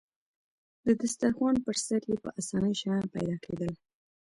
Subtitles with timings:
[0.85, 3.73] د دسترخوان پر سر يې په اسانۍ شیان پیدا کېدل.